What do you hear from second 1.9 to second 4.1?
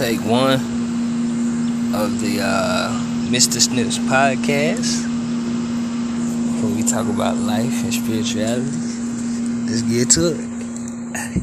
of the uh, Mr. Snips